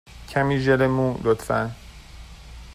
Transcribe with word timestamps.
کمی 0.29 0.57
ژل 0.65 0.81
مو، 0.95 1.07
لطفا. 1.23 1.59